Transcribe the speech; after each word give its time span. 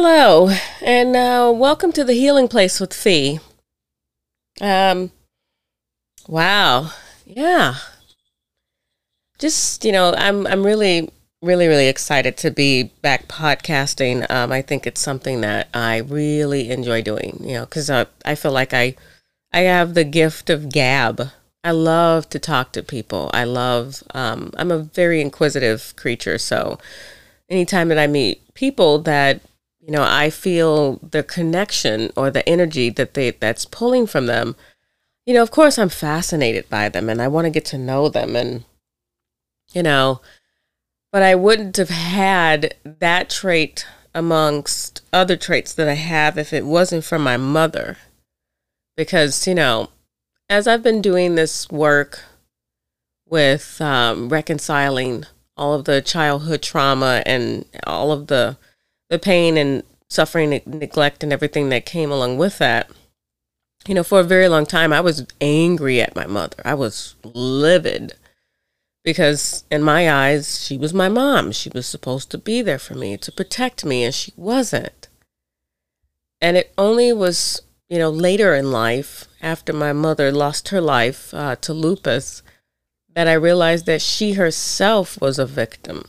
Hello, 0.00 0.48
and 0.80 1.16
uh, 1.16 1.52
welcome 1.52 1.90
to 1.90 2.04
the 2.04 2.12
Healing 2.12 2.46
Place 2.46 2.78
with 2.78 2.94
Fee. 2.94 3.40
Um, 4.60 5.10
wow, 6.28 6.92
yeah. 7.26 7.74
Just 9.40 9.84
you 9.84 9.90
know, 9.90 10.14
I'm 10.16 10.46
I'm 10.46 10.64
really 10.64 11.10
really 11.42 11.66
really 11.66 11.88
excited 11.88 12.36
to 12.36 12.52
be 12.52 12.84
back 13.02 13.26
podcasting. 13.26 14.24
Um, 14.30 14.52
I 14.52 14.62
think 14.62 14.86
it's 14.86 15.00
something 15.00 15.40
that 15.40 15.66
I 15.74 15.96
really 15.96 16.70
enjoy 16.70 17.02
doing. 17.02 17.36
You 17.42 17.54
know, 17.54 17.64
because 17.64 17.90
I 17.90 18.06
I 18.24 18.36
feel 18.36 18.52
like 18.52 18.72
I 18.72 18.94
I 19.52 19.62
have 19.62 19.94
the 19.94 20.04
gift 20.04 20.48
of 20.48 20.70
gab. 20.70 21.30
I 21.64 21.72
love 21.72 22.30
to 22.30 22.38
talk 22.38 22.70
to 22.74 22.84
people. 22.84 23.32
I 23.34 23.42
love. 23.42 24.04
Um, 24.14 24.52
I'm 24.58 24.70
a 24.70 24.78
very 24.78 25.20
inquisitive 25.20 25.92
creature, 25.96 26.38
so 26.38 26.78
anytime 27.50 27.88
that 27.88 27.98
I 27.98 28.06
meet 28.06 28.54
people 28.54 29.00
that 29.00 29.40
you 29.88 29.92
know 29.92 30.04
I 30.06 30.28
feel 30.28 30.96
the 30.96 31.22
connection 31.22 32.12
or 32.14 32.30
the 32.30 32.46
energy 32.46 32.90
that 32.90 33.14
they 33.14 33.30
that's 33.30 33.64
pulling 33.64 34.06
from 34.06 34.26
them, 34.26 34.54
you 35.24 35.32
know, 35.32 35.42
of 35.42 35.50
course 35.50 35.78
I'm 35.78 35.88
fascinated 35.88 36.68
by 36.68 36.90
them 36.90 37.08
and 37.08 37.22
I 37.22 37.28
want 37.28 37.46
to 37.46 37.50
get 37.50 37.64
to 37.66 37.78
know 37.78 38.10
them 38.10 38.36
and 38.36 38.64
you 39.72 39.82
know, 39.82 40.20
but 41.10 41.22
I 41.22 41.34
wouldn't 41.34 41.78
have 41.78 41.88
had 41.88 42.74
that 42.84 43.30
trait 43.30 43.86
amongst 44.14 45.00
other 45.10 45.36
traits 45.36 45.72
that 45.72 45.88
I 45.88 45.94
have 45.94 46.36
if 46.36 46.52
it 46.52 46.66
wasn't 46.66 47.04
for 47.04 47.18
my 47.18 47.38
mother. 47.38 47.96
Because, 48.94 49.46
you 49.46 49.54
know, 49.54 49.88
as 50.50 50.66
I've 50.66 50.82
been 50.82 51.00
doing 51.00 51.34
this 51.34 51.70
work 51.70 52.24
with 53.26 53.80
um, 53.80 54.28
reconciling 54.28 55.24
all 55.56 55.72
of 55.72 55.84
the 55.84 56.02
childhood 56.02 56.62
trauma 56.62 57.22
and 57.24 57.64
all 57.86 58.12
of 58.12 58.26
the 58.26 58.58
the 59.10 59.18
pain 59.18 59.56
and 59.56 59.82
suffering 60.08 60.52
and 60.54 60.66
neglect 60.66 61.22
and 61.22 61.32
everything 61.32 61.68
that 61.68 61.86
came 61.86 62.10
along 62.10 62.38
with 62.38 62.58
that. 62.58 62.90
You 63.86 63.94
know 63.94 64.02
for 64.02 64.20
a 64.20 64.24
very 64.24 64.48
long 64.48 64.66
time 64.66 64.92
i 64.92 65.00
was 65.00 65.26
angry 65.40 66.00
at 66.00 66.16
my 66.16 66.26
mother. 66.26 66.60
I 66.64 66.74
was 66.74 67.14
livid 67.22 68.14
because 69.04 69.64
in 69.70 69.82
my 69.82 70.10
eyes 70.10 70.64
she 70.64 70.76
was 70.76 70.92
my 70.92 71.08
mom. 71.08 71.52
She 71.52 71.70
was 71.70 71.86
supposed 71.86 72.30
to 72.30 72.38
be 72.38 72.60
there 72.60 72.78
for 72.78 72.94
me 72.94 73.16
to 73.16 73.32
protect 73.32 73.84
me 73.84 74.04
and 74.04 74.14
she 74.14 74.32
wasn't. 74.36 75.08
And 76.40 76.56
it 76.56 76.72
only 76.76 77.12
was 77.12 77.62
you 77.88 77.98
know 77.98 78.10
later 78.10 78.54
in 78.54 78.70
life 78.70 79.26
after 79.40 79.72
my 79.72 79.92
mother 79.92 80.32
lost 80.32 80.68
her 80.68 80.80
life 80.80 81.32
uh, 81.32 81.56
to 81.56 81.72
lupus 81.72 82.42
that 83.14 83.28
I 83.28 83.32
realized 83.32 83.86
that 83.86 84.02
she 84.02 84.34
herself 84.34 85.20
was 85.20 85.38
a 85.38 85.46
victim. 85.46 86.04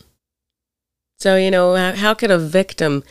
So, 1.19 1.35
you 1.35 1.51
know, 1.51 1.75
how, 1.75 2.13
could 2.13 2.31
a 2.31 2.39
victim 2.39 3.03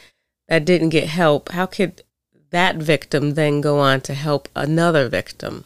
that 0.48 0.64
didn't 0.64 0.88
get 0.90 1.08
help, 1.08 1.50
how 1.50 1.66
could 1.66 2.02
that 2.50 2.76
victim 2.76 3.34
then 3.34 3.60
go 3.60 3.78
on 3.78 4.00
to 4.02 4.14
help 4.14 4.48
another 4.56 5.08
victim 5.08 5.64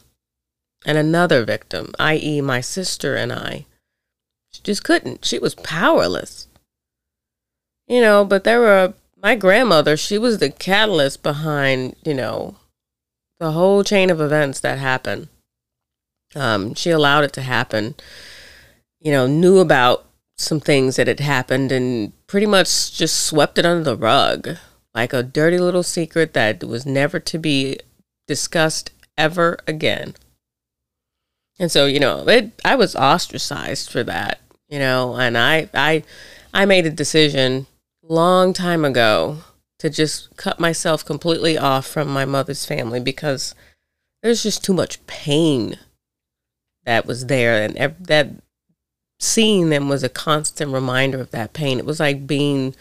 and 0.85 0.97
another 0.97 1.45
victim, 1.45 1.93
i.e., 1.99 2.41
my 2.41 2.59
sister 2.59 3.15
and 3.15 3.31
I? 3.31 3.65
She 4.51 4.61
just 4.61 4.83
couldn't. 4.83 5.23
She 5.25 5.39
was 5.39 5.55
powerless. 5.55 6.47
You 7.87 8.01
know, 8.01 8.25
but 8.25 8.43
there 8.43 8.59
were 8.59 8.93
my 9.21 9.35
grandmother, 9.35 9.95
she 9.95 10.17
was 10.17 10.39
the 10.39 10.49
catalyst 10.49 11.23
behind, 11.23 11.95
you 12.03 12.13
know, 12.13 12.57
the 13.39 13.51
whole 13.51 13.83
chain 13.83 14.09
of 14.09 14.19
events 14.19 14.59
that 14.59 14.77
happened. 14.77 15.29
Um, 16.35 16.73
she 16.73 16.89
allowed 16.89 17.23
it 17.23 17.33
to 17.33 17.41
happen. 17.41 17.95
You 18.99 19.11
know, 19.11 19.27
knew 19.27 19.59
about 19.59 20.05
some 20.37 20.59
things 20.59 20.95
that 20.95 21.07
had 21.07 21.19
happened 21.19 21.71
and 21.71 22.11
pretty 22.27 22.45
much 22.45 22.93
just 22.97 23.25
swept 23.25 23.57
it 23.57 23.65
under 23.65 23.83
the 23.83 23.95
rug 23.95 24.57
like 24.93 25.13
a 25.13 25.23
dirty 25.23 25.57
little 25.57 25.83
secret 25.83 26.33
that 26.33 26.63
was 26.63 26.85
never 26.85 27.19
to 27.19 27.37
be 27.37 27.79
discussed 28.27 28.91
ever 29.17 29.57
again. 29.67 30.15
And 31.59 31.71
so, 31.71 31.85
you 31.85 31.99
know, 31.99 32.27
it, 32.27 32.51
I 32.63 32.75
was 32.75 32.95
ostracized 32.95 33.89
for 33.89 34.03
that, 34.03 34.39
you 34.69 34.79
know, 34.79 35.15
and 35.15 35.37
I, 35.37 35.69
I, 35.73 36.03
I 36.53 36.65
made 36.65 36.85
a 36.85 36.91
decision 36.91 37.67
long 38.01 38.53
time 38.53 38.85
ago 38.85 39.39
to 39.79 39.89
just 39.89 40.35
cut 40.37 40.59
myself 40.59 41.05
completely 41.05 41.57
off 41.57 41.85
from 41.85 42.07
my 42.07 42.25
mother's 42.25 42.65
family 42.65 42.99
because 42.99 43.55
there's 44.21 44.43
just 44.43 44.63
too 44.63 44.73
much 44.73 45.05
pain 45.07 45.77
that 46.85 47.05
was 47.05 47.27
there 47.27 47.63
and 47.63 47.95
that 47.99 48.29
seeing 49.23 49.69
them 49.69 49.87
was 49.87 50.03
a 50.03 50.09
constant 50.09 50.73
reminder 50.73 51.21
of 51.21 51.31
that 51.31 51.53
pain. 51.53 51.79
It 51.79 51.85
was 51.85 51.99
like 51.99 52.27
being 52.27 52.75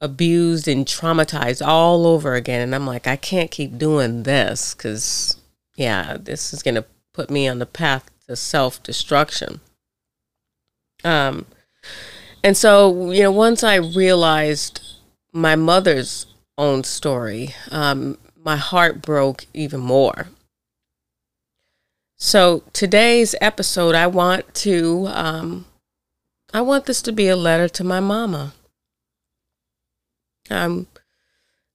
abused 0.00 0.66
and 0.66 0.86
traumatized 0.86 1.64
all 1.64 2.06
over 2.06 2.34
again. 2.34 2.60
And 2.62 2.74
i'm 2.74 2.86
like 2.86 3.06
i 3.06 3.16
can't 3.16 3.50
keep 3.50 3.76
doing 3.76 4.22
this 4.22 4.74
because 4.74 5.36
yeah 5.76 6.16
this 6.18 6.54
is 6.54 6.62
going 6.62 6.76
to 6.76 6.84
put 7.12 7.30
me 7.30 7.48
on 7.48 7.58
the 7.58 7.66
path 7.66 8.08
to 8.28 8.36
self-destruction. 8.36 9.60
Um 11.04 11.46
and 12.42 12.56
so 12.56 13.10
you 13.10 13.22
know 13.22 13.32
once 13.32 13.62
i 13.64 13.74
realized 13.74 14.80
my 15.32 15.56
mother's 15.56 16.26
own 16.56 16.84
story 16.84 17.54
um 17.70 18.16
my 18.36 18.56
heart 18.56 19.02
broke 19.02 19.46
even 19.52 19.80
more 19.80 20.28
so 22.18 22.64
today's 22.72 23.34
episode, 23.40 23.94
I 23.94 24.08
want 24.08 24.54
to, 24.56 25.06
um, 25.08 25.66
I 26.52 26.60
want 26.60 26.86
this 26.86 27.00
to 27.02 27.12
be 27.12 27.28
a 27.28 27.36
letter 27.36 27.68
to 27.68 27.84
my 27.84 28.00
mama. 28.00 28.54
Um, 30.50 30.88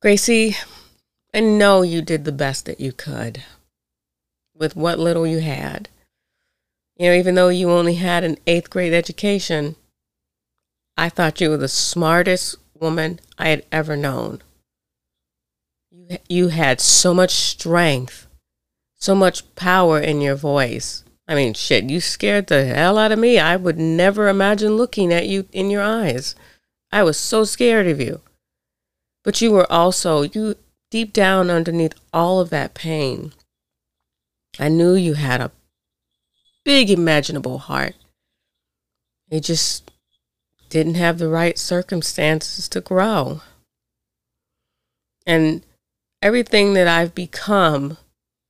Gracie, 0.02 0.58
I 1.34 1.40
know 1.40 1.82
you 1.82 2.02
did 2.02 2.26
the 2.26 2.32
best 2.32 2.66
that 2.66 2.82
you 2.82 2.92
could 2.92 3.44
with 4.54 4.76
what 4.76 5.00
little 5.00 5.26
you 5.26 5.40
had. 5.40 5.90
You 6.98 7.08
know, 7.08 7.16
even 7.16 7.36
though 7.36 7.50
you 7.50 7.72
only 7.72 7.96
had 7.96 8.24
an 8.24 8.38
eighth 8.46 8.70
grade 8.70 8.94
education, 8.94 9.76
I 10.98 11.10
thought 11.10 11.42
you 11.42 11.50
were 11.50 11.58
the 11.58 11.68
smartest 11.68 12.58
woman 12.80 13.20
I 13.38 13.50
had 13.50 13.66
ever 13.72 13.96
known. 13.96 14.42
You, 15.90 16.18
you 16.28 16.48
had 16.50 16.82
so 16.82 17.14
much 17.14 17.32
strength 17.32 18.28
so 19.04 19.14
much 19.14 19.54
power 19.56 20.00
in 20.00 20.22
your 20.22 20.36
voice. 20.36 21.04
I 21.28 21.36
mean, 21.36 21.54
shit, 21.54 21.90
you 21.90 22.00
scared 22.00 22.48
the 22.48 22.64
hell 22.64 22.98
out 22.98 23.12
of 23.12 23.20
me. 23.20 23.38
I 23.38 23.58
would 23.58 23.78
never 23.78 24.30
imagine 24.30 24.78
looking 24.78 25.12
at 25.12 25.28
you 25.28 25.46
in 25.52 25.70
your 25.70 25.82
eyes. 25.82 26.36
I 26.90 27.04
was 27.04 27.18
so 27.18 27.44
scared 27.44 27.86
of 27.88 28.00
you. 28.00 28.22
But 29.22 29.42
you 29.42 29.52
were 29.52 29.70
also, 29.70 30.22
you 30.22 30.56
deep 30.90 31.12
down 31.12 31.50
underneath 31.50 31.96
all 32.14 32.40
of 32.40 32.50
that 32.52 32.76
pain, 32.76 33.34
I 34.58 34.70
knew 34.70 34.94
you 34.94 35.16
had 35.16 35.42
a 35.42 35.52
big 36.64 36.90
imaginable 36.90 37.58
heart. 37.58 37.96
It 39.30 39.42
just 39.42 39.92
didn't 40.70 40.96
have 40.96 41.18
the 41.18 41.28
right 41.28 41.58
circumstances 41.58 42.70
to 42.70 42.80
grow. 42.80 43.42
And 45.28 45.66
everything 46.22 46.74
that 46.76 46.88
I've 46.88 47.14
become 47.14 47.98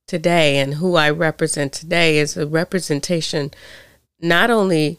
today 0.06 0.58
and 0.58 0.74
who 0.74 0.96
I 0.96 1.10
represent 1.10 1.72
today 1.72 2.18
is 2.18 2.36
a 2.36 2.46
representation 2.46 3.50
not 4.20 4.50
only 4.50 4.98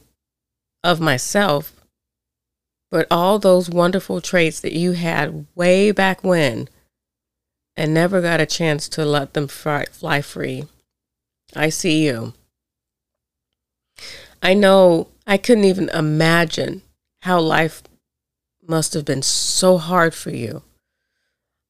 of 0.83 0.99
myself, 0.99 1.73
but 2.91 3.07
all 3.09 3.39
those 3.39 3.69
wonderful 3.69 4.21
traits 4.21 4.59
that 4.61 4.73
you 4.73 4.93
had 4.93 5.45
way 5.55 5.91
back 5.91 6.23
when 6.23 6.69
and 7.75 7.93
never 7.93 8.21
got 8.21 8.39
a 8.39 8.45
chance 8.45 8.87
to 8.89 9.05
let 9.05 9.33
them 9.33 9.47
fly, 9.47 9.85
fly 9.91 10.21
free. 10.21 10.65
I 11.55 11.69
see 11.69 12.05
you. 12.05 12.33
I 14.41 14.53
know 14.53 15.09
I 15.27 15.37
couldn't 15.37 15.65
even 15.65 15.89
imagine 15.89 16.83
how 17.21 17.39
life 17.39 17.83
must 18.67 18.93
have 18.93 19.05
been 19.05 19.21
so 19.21 19.77
hard 19.77 20.13
for 20.13 20.29
you. 20.29 20.63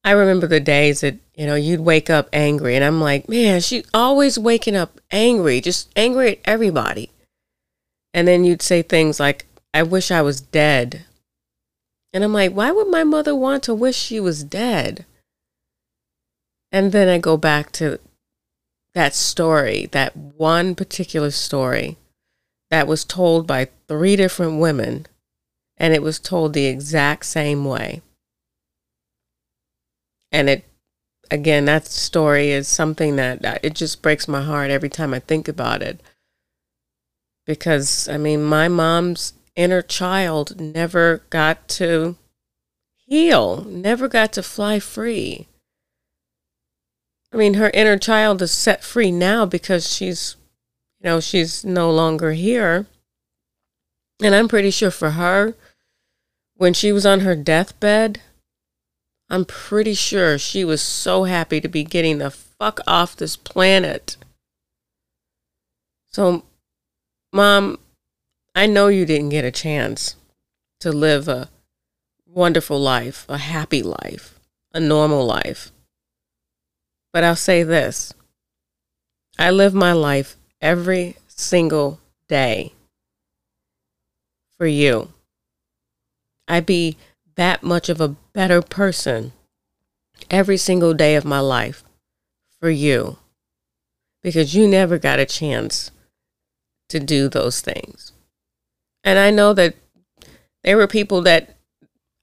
I 0.04 0.12
remember 0.12 0.46
the 0.46 0.60
days 0.60 1.00
that, 1.00 1.16
you 1.36 1.46
know, 1.46 1.54
you'd 1.54 1.80
wake 1.80 2.08
up 2.10 2.28
angry 2.32 2.74
and 2.74 2.84
I'm 2.84 3.00
like, 3.00 3.28
man, 3.28 3.60
she 3.60 3.84
always 3.92 4.38
waking 4.38 4.74
up 4.74 5.00
angry, 5.10 5.60
just 5.60 5.90
angry 5.94 6.32
at 6.32 6.38
everybody. 6.44 7.10
And 8.14 8.26
then 8.26 8.44
you'd 8.44 8.62
say 8.62 8.82
things 8.82 9.20
like, 9.20 9.46
I 9.74 9.82
wish 9.82 10.10
I 10.10 10.22
was 10.22 10.40
dead. 10.40 11.04
And 12.12 12.24
I'm 12.24 12.32
like, 12.32 12.52
why 12.52 12.70
would 12.70 12.88
my 12.88 13.04
mother 13.04 13.34
want 13.34 13.62
to 13.64 13.74
wish 13.74 13.96
she 13.96 14.18
was 14.18 14.42
dead? 14.42 15.04
And 16.72 16.92
then 16.92 17.08
I 17.08 17.18
go 17.18 17.36
back 17.36 17.70
to 17.72 18.00
that 18.94 19.14
story, 19.14 19.86
that 19.92 20.16
one 20.16 20.74
particular 20.74 21.30
story 21.30 21.98
that 22.70 22.86
was 22.86 23.04
told 23.04 23.46
by 23.46 23.68
three 23.86 24.16
different 24.16 24.58
women, 24.58 25.06
and 25.76 25.92
it 25.92 26.02
was 26.02 26.18
told 26.18 26.54
the 26.54 26.64
exact 26.64 27.26
same 27.26 27.66
way 27.66 28.00
and 30.32 30.50
it 30.50 30.64
again 31.30 31.64
that 31.64 31.86
story 31.86 32.50
is 32.50 32.68
something 32.68 33.16
that 33.16 33.44
uh, 33.44 33.58
it 33.62 33.74
just 33.74 34.02
breaks 34.02 34.28
my 34.28 34.42
heart 34.42 34.70
every 34.70 34.88
time 34.88 35.12
i 35.12 35.18
think 35.18 35.48
about 35.48 35.82
it 35.82 36.00
because 37.44 38.08
i 38.08 38.16
mean 38.16 38.42
my 38.42 38.68
mom's 38.68 39.32
inner 39.56 39.82
child 39.82 40.60
never 40.60 41.22
got 41.30 41.66
to 41.68 42.16
heal, 43.06 43.64
never 43.64 44.08
got 44.08 44.32
to 44.34 44.42
fly 44.42 44.78
free. 44.78 45.48
I 47.32 47.36
mean, 47.36 47.54
her 47.54 47.70
inner 47.74 47.98
child 47.98 48.42
is 48.42 48.52
set 48.52 48.84
free 48.84 49.10
now 49.10 49.46
because 49.46 49.92
she's, 49.92 50.36
you 51.00 51.08
know, 51.08 51.20
she's 51.20 51.64
no 51.64 51.90
longer 51.90 52.32
here. 52.32 52.86
And 54.22 54.34
I'm 54.34 54.48
pretty 54.48 54.70
sure 54.70 54.90
for 54.90 55.10
her, 55.10 55.54
when 56.56 56.72
she 56.72 56.92
was 56.92 57.04
on 57.04 57.20
her 57.20 57.36
deathbed, 57.36 58.20
I'm 59.28 59.44
pretty 59.44 59.94
sure 59.94 60.38
she 60.38 60.64
was 60.64 60.80
so 60.80 61.24
happy 61.24 61.60
to 61.60 61.68
be 61.68 61.82
getting 61.82 62.18
the 62.18 62.30
fuck 62.30 62.80
off 62.86 63.16
this 63.16 63.36
planet. 63.36 64.16
So, 66.12 66.44
Mom, 67.32 67.78
I 68.54 68.66
know 68.66 68.88
you 68.88 69.04
didn't 69.04 69.30
get 69.30 69.44
a 69.44 69.50
chance 69.50 70.16
to 70.80 70.92
live 70.92 71.28
a 71.28 71.50
wonderful 72.26 72.78
life, 72.78 73.26
a 73.28 73.38
happy 73.38 73.82
life, 73.82 74.38
a 74.72 74.80
normal 74.80 75.26
life. 75.26 75.72
But 77.12 77.24
I'll 77.24 77.36
say 77.36 77.62
this 77.62 78.14
I 79.38 79.50
live 79.50 79.74
my 79.74 79.92
life 79.92 80.36
every 80.60 81.16
single 81.28 82.00
day 82.28 82.72
for 84.56 84.66
you. 84.66 85.12
I 86.48 86.60
be 86.60 86.96
that 87.36 87.62
much 87.62 87.88
of 87.88 88.00
a 88.00 88.16
better 88.32 88.62
person 88.62 89.32
every 90.30 90.56
single 90.56 90.94
day 90.94 91.14
of 91.14 91.24
my 91.24 91.40
life 91.40 91.84
for 92.60 92.70
you 92.70 93.18
because 94.22 94.54
you 94.54 94.66
never 94.66 94.98
got 94.98 95.20
a 95.20 95.26
chance 95.26 95.90
to 96.88 96.98
do 96.98 97.28
those 97.28 97.60
things. 97.60 98.12
And 99.04 99.18
I 99.18 99.30
know 99.30 99.52
that 99.52 99.76
there 100.64 100.76
were 100.76 100.88
people 100.88 101.22
that 101.22 101.56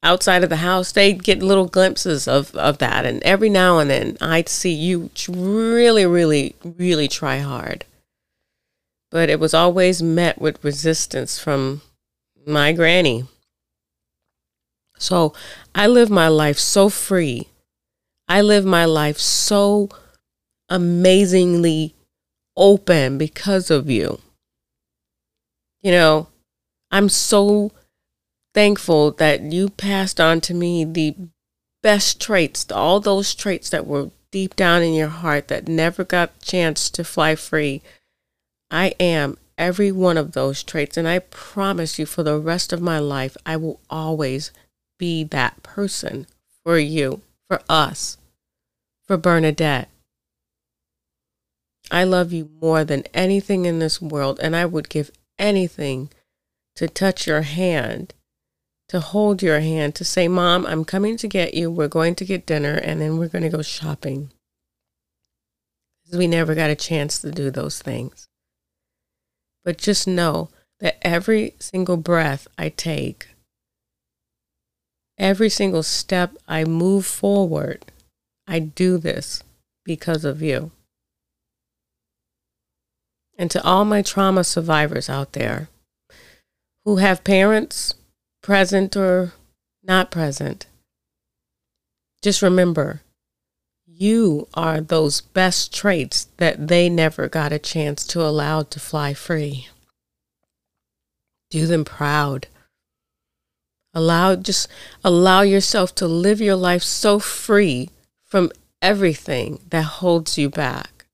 outside 0.04 0.44
of 0.44 0.50
the 0.50 0.58
house, 0.58 0.92
they'd 0.92 1.24
get 1.24 1.42
little 1.42 1.66
glimpses 1.66 2.28
of, 2.28 2.54
of 2.56 2.78
that. 2.80 3.06
And 3.06 3.24
every 3.24 3.50
now 3.50 3.80
and 3.80 3.90
then 3.90 4.18
I'd 4.20 4.50
see 4.50 4.74
you 4.74 5.10
really, 5.30 6.06
really, 6.06 6.56
really 6.64 7.08
try 7.08 7.40
hard. 7.40 7.86
But 9.10 9.30
it 9.30 9.40
was 9.40 9.54
always 9.54 10.04
met 10.04 10.42
with 10.42 10.64
resistance 10.64 11.40
from 11.40 11.82
my 12.46 12.74
granny. 12.74 13.26
So 14.98 15.34
I 15.76 15.88
live 15.88 16.10
my 16.10 16.28
life 16.28 16.60
so 16.60 16.90
free. 16.90 17.50
I 18.28 18.42
live 18.42 18.66
my 18.66 18.86
life 18.86 19.18
so 19.18 19.90
amazingly 20.70 21.94
open 22.56 23.18
because 23.18 23.70
of 23.70 23.90
you. 23.90 24.20
You 25.82 25.92
know, 25.92 26.28
I'm 26.92 27.10
so 27.10 27.72
thankful 28.54 29.12
that 29.12 29.42
you 29.42 29.70
passed 29.70 30.20
on 30.20 30.40
to 30.42 30.54
me 30.54 30.86
the 30.86 31.16
best 31.82 32.22
traits, 32.22 32.66
all 32.72 33.00
those 33.00 33.36
traits 33.36 33.70
that 33.72 33.86
were 33.86 34.12
deep 34.32 34.56
down 34.56 34.82
in 34.82 34.94
your 34.94 35.10
heart 35.10 35.50
that 35.50 35.68
never 35.68 36.04
got 36.04 36.30
a 36.30 36.46
chance 36.46 36.90
to 36.92 37.04
fly 37.04 37.36
free. 37.36 37.82
I 38.72 38.94
am 39.00 39.38
every 39.58 39.92
one 39.92 40.18
of 40.18 40.32
those 40.32 40.64
traits, 40.64 40.98
and 40.98 41.08
I 41.08 41.20
promise 41.20 42.00
you 42.00 42.06
for 42.06 42.24
the 42.24 42.40
rest 42.40 42.72
of 42.74 42.82
my 42.82 43.00
life, 43.00 43.36
I 43.46 43.58
will 43.58 43.80
always 43.90 44.52
be 45.04 45.26
that 45.26 45.62
person 45.64 46.26
for 46.64 46.78
you, 46.80 47.20
for 47.50 47.60
us, 47.68 48.18
for 49.06 49.18
Bernadette. 49.18 49.90
I 51.92 52.06
love 52.06 52.32
you 52.32 52.50
more 52.62 52.86
than 52.86 53.04
anything 53.14 53.66
in 53.66 53.80
this 53.80 54.02
world, 54.02 54.40
and 54.42 54.56
I 54.56 54.66
would 54.66 54.88
give 54.88 55.12
anything 55.38 56.10
to 56.78 56.88
touch 56.88 57.28
your 57.28 57.42
hand, 57.42 58.14
to 58.88 59.02
hold 59.02 59.44
your 59.44 59.60
hand, 59.60 59.94
to 59.96 60.06
say, 60.06 60.30
Mom, 60.30 60.66
I'm 60.66 60.86
coming 60.86 61.18
to 61.18 61.28
get 61.28 61.54
you. 61.54 61.70
We're 61.70 61.90
going 61.90 62.16
to 62.16 62.24
get 62.24 62.46
dinner, 62.46 62.76
and 62.76 63.02
then 63.02 63.18
we're 63.18 63.28
going 63.28 63.44
to 63.44 63.50
go 63.50 63.62
shopping. 63.62 64.32
We 66.14 66.28
never 66.28 66.56
got 66.56 66.70
a 66.70 66.76
chance 66.76 67.20
to 67.20 67.30
do 67.30 67.52
those 67.52 67.82
things. 67.82 68.30
But 69.66 69.78
just 69.80 70.08
know 70.08 70.48
that 70.80 71.06
every 71.06 71.56
single 71.60 71.98
breath 71.98 72.48
I 72.58 72.70
take, 72.70 73.28
every 75.18 75.50
single 75.50 75.84
step 75.84 76.36
I 76.48 76.64
move 76.64 77.06
forward, 77.06 77.86
I 78.48 78.60
do 78.60 78.98
this 78.98 79.44
because 79.84 80.26
of 80.26 80.42
you. 80.42 80.72
And 83.38 83.50
to 83.52 83.64
all 83.64 83.86
my 83.86 84.02
trauma 84.02 84.44
survivors 84.44 85.10
out 85.10 85.34
there 85.34 85.70
who 86.86 86.98
have 86.98 87.24
parents 87.24 87.96
present 88.42 88.96
or 88.96 89.34
not 89.84 90.12
present, 90.12 90.68
just 92.22 92.42
remember 92.42 93.02
you 93.86 94.48
are 94.54 94.82
those 94.82 95.22
best 95.22 95.74
traits 95.74 96.28
that 96.38 96.68
they 96.68 96.90
never 96.90 97.28
got 97.28 97.54
a 97.54 97.60
chance 97.60 98.06
to 98.08 98.22
allow 98.22 98.64
to 98.64 98.80
fly 98.80 99.14
free. 99.14 99.68
Do 101.52 101.68
them 101.68 101.86
proud. 101.86 102.48
Allow 103.94 104.36
just 104.36 104.68
allow 105.04 105.42
yourself 105.42 105.94
to 105.96 106.08
live 106.08 106.42
your 106.42 106.56
life 106.56 106.82
so 106.84 107.20
free 107.20 107.90
from 108.26 108.52
everything 108.82 109.60
that 109.70 109.84
holds 109.84 110.38
you 110.38 110.50
back. 110.50 111.06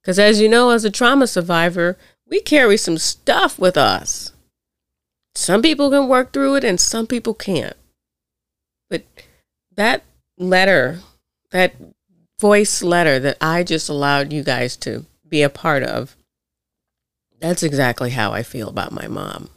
Because 0.00 0.18
as 0.18 0.40
you 0.40 0.48
know, 0.48 0.70
as 0.70 0.84
a 0.84 0.90
trauma 0.90 1.26
survivor, 1.26 1.96
we 2.26 2.40
carry 2.40 2.76
some 2.76 2.98
stuff 2.98 3.58
with 3.58 3.76
us. 3.76 4.32
Some 5.34 5.62
people 5.62 5.90
can 5.90 6.08
work 6.08 6.32
through 6.32 6.56
it 6.56 6.64
and 6.64 6.80
some 6.80 7.06
people 7.06 7.34
can't. 7.34 7.76
But 8.90 9.04
that 9.76 10.02
letter, 10.38 11.00
that 11.50 11.74
voice 12.40 12.82
letter 12.82 13.18
that 13.18 13.38
I 13.40 13.62
just 13.62 13.88
allowed 13.88 14.32
you 14.32 14.42
guys 14.42 14.76
to 14.78 15.06
be 15.28 15.42
a 15.42 15.48
part 15.48 15.82
of, 15.82 16.16
that's 17.38 17.62
exactly 17.62 18.10
how 18.10 18.32
I 18.32 18.42
feel 18.42 18.68
about 18.68 18.92
my 18.92 19.08
mom. 19.08 19.50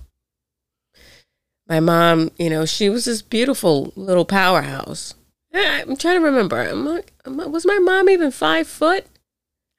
My 1.67 1.79
mom, 1.79 2.31
you 2.37 2.49
know, 2.49 2.65
she 2.65 2.89
was 2.89 3.05
this 3.05 3.21
beautiful 3.21 3.91
little 3.95 4.25
powerhouse. 4.25 5.15
I'm 5.53 5.95
trying 5.95 6.19
to 6.19 6.25
remember. 6.25 7.01
was 7.25 7.65
my 7.65 7.79
mom 7.79 8.09
even 8.09 8.31
five 8.31 8.67
foot? 8.67 9.05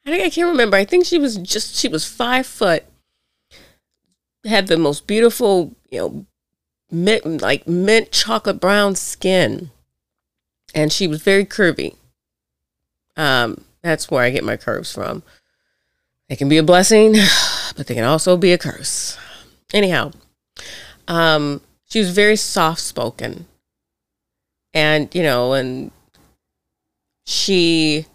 I 0.04 0.10
think 0.10 0.24
I 0.24 0.30
can't 0.30 0.48
remember. 0.48 0.76
I 0.76 0.84
think 0.84 1.04
she 1.04 1.18
was 1.18 1.36
just 1.36 1.76
she 1.76 1.88
was 1.88 2.04
five 2.04 2.46
foot. 2.46 2.84
Had 4.44 4.68
the 4.68 4.76
most 4.76 5.06
beautiful, 5.06 5.74
you 5.90 5.98
know, 5.98 6.26
mint 6.90 7.42
like 7.42 7.66
mint 7.66 8.12
chocolate 8.12 8.60
brown 8.60 8.94
skin, 8.94 9.70
and 10.74 10.92
she 10.92 11.06
was 11.06 11.22
very 11.22 11.44
curvy. 11.44 11.96
Um, 13.16 13.64
that's 13.82 14.10
where 14.10 14.22
I 14.22 14.30
get 14.30 14.44
my 14.44 14.56
curves 14.56 14.92
from. 14.92 15.22
They 16.28 16.36
can 16.36 16.48
be 16.48 16.58
a 16.58 16.62
blessing, 16.62 17.14
but 17.76 17.86
they 17.86 17.94
can 17.94 18.04
also 18.04 18.36
be 18.36 18.52
a 18.52 18.58
curse. 18.58 19.18
Anyhow, 19.72 20.12
um, 21.08 21.60
she 21.88 21.98
was 22.00 22.10
very 22.10 22.36
soft 22.36 22.80
spoken. 22.80 23.46
And, 24.74 25.14
you 25.14 25.22
know, 25.22 25.54
and 25.54 25.90
she, 27.26 28.06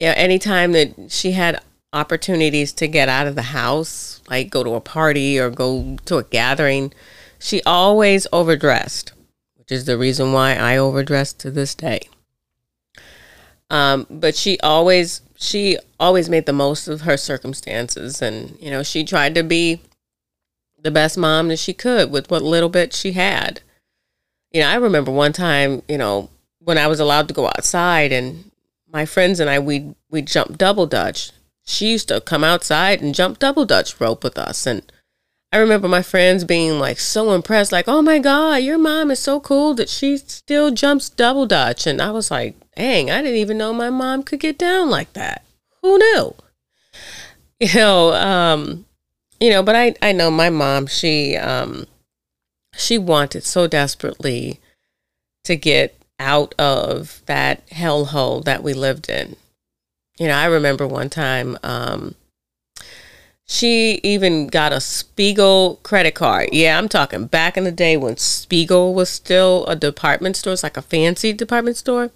you 0.00 0.06
know, 0.06 0.14
anytime 0.16 0.72
that 0.72 1.10
she 1.10 1.32
had 1.32 1.60
opportunities 1.92 2.72
to 2.74 2.88
get 2.88 3.08
out 3.08 3.26
of 3.26 3.34
the 3.34 3.42
house, 3.42 4.22
like 4.28 4.50
go 4.50 4.62
to 4.64 4.74
a 4.74 4.80
party 4.80 5.38
or 5.38 5.50
go 5.50 5.96
to 6.06 6.18
a 6.18 6.24
gathering, 6.24 6.92
she 7.38 7.62
always 7.64 8.26
overdressed, 8.32 9.12
which 9.56 9.70
is 9.70 9.84
the 9.84 9.98
reason 9.98 10.32
why 10.32 10.54
I 10.54 10.76
overdress 10.76 11.32
to 11.34 11.50
this 11.50 11.74
day. 11.74 12.08
Um, 13.70 14.06
but 14.08 14.36
she 14.36 14.58
always 14.60 15.22
she 15.38 15.76
always 16.00 16.30
made 16.30 16.46
the 16.46 16.52
most 16.52 16.88
of 16.88 17.02
her 17.02 17.16
circumstances 17.16 18.22
and 18.22 18.56
you 18.60 18.70
know 18.70 18.82
she 18.82 19.04
tried 19.04 19.34
to 19.34 19.42
be 19.42 19.80
the 20.86 20.90
best 20.90 21.18
mom 21.18 21.48
that 21.48 21.58
she 21.58 21.72
could 21.72 22.10
with 22.10 22.30
what 22.30 22.42
little 22.42 22.68
bit 22.68 22.92
she 22.92 23.12
had 23.12 23.60
you 24.52 24.60
know 24.60 24.68
i 24.68 24.74
remember 24.74 25.10
one 25.10 25.32
time 25.32 25.82
you 25.88 25.98
know 25.98 26.30
when 26.60 26.78
i 26.78 26.86
was 26.86 27.00
allowed 27.00 27.28
to 27.28 27.34
go 27.34 27.46
outside 27.46 28.12
and 28.12 28.50
my 28.90 29.04
friends 29.04 29.38
and 29.40 29.50
i 29.50 29.58
we 29.58 29.94
we 30.10 30.22
jumped 30.22 30.58
double 30.58 30.86
dutch 30.86 31.30
she 31.64 31.92
used 31.92 32.08
to 32.08 32.20
come 32.20 32.44
outside 32.44 33.02
and 33.02 33.14
jump 33.14 33.38
double 33.38 33.64
dutch 33.64 34.00
rope 34.00 34.24
with 34.24 34.38
us 34.38 34.66
and 34.66 34.90
i 35.52 35.58
remember 35.58 35.88
my 35.88 36.02
friends 36.02 36.44
being 36.44 36.78
like 36.78 36.98
so 36.98 37.32
impressed 37.32 37.72
like 37.72 37.88
oh 37.88 38.00
my 38.00 38.18
god 38.18 38.56
your 38.56 38.78
mom 38.78 39.10
is 39.10 39.18
so 39.18 39.38
cool 39.40 39.74
that 39.74 39.88
she 39.88 40.16
still 40.16 40.70
jumps 40.70 41.10
double 41.10 41.46
dutch 41.46 41.86
and 41.86 42.00
i 42.00 42.10
was 42.10 42.30
like 42.30 42.54
dang, 42.76 43.10
I 43.10 43.22
didn't 43.22 43.38
even 43.38 43.58
know 43.58 43.72
my 43.72 43.90
mom 43.90 44.22
could 44.22 44.40
get 44.40 44.58
down 44.58 44.90
like 44.90 45.12
that. 45.14 45.44
Who 45.82 45.98
knew? 45.98 46.34
You 47.58 47.72
know, 47.74 48.12
um, 48.12 48.84
you 49.40 49.50
know, 49.50 49.62
but 49.62 49.76
I, 49.76 49.94
I 50.02 50.12
know 50.12 50.30
my 50.30 50.50
mom, 50.50 50.86
she, 50.86 51.36
um, 51.36 51.86
she 52.74 52.98
wanted 52.98 53.44
so 53.44 53.66
desperately 53.66 54.60
to 55.44 55.56
get 55.56 55.98
out 56.18 56.54
of 56.58 57.22
that 57.26 57.66
hellhole 57.68 58.44
that 58.44 58.62
we 58.62 58.74
lived 58.74 59.08
in. 59.08 59.36
You 60.18 60.28
know, 60.28 60.34
I 60.34 60.46
remember 60.46 60.86
one 60.86 61.10
time, 61.10 61.58
um, 61.62 62.14
She 63.48 64.00
even 64.02 64.48
got 64.48 64.72
a 64.72 64.80
Spiegel 64.80 65.78
credit 65.84 66.14
card. 66.16 66.48
Yeah, 66.52 66.76
I'm 66.76 66.88
talking 66.88 67.26
back 67.26 67.56
in 67.56 67.62
the 67.64 67.70
day 67.70 67.96
when 67.96 68.16
Spiegel 68.16 68.92
was 68.92 69.08
still 69.08 69.64
a 69.66 69.76
department 69.76 70.36
store. 70.36 70.54
It's 70.54 70.64
like 70.64 70.76
a 70.76 70.82
fancy 70.82 71.32
department 71.32 71.76
store. 71.76 72.10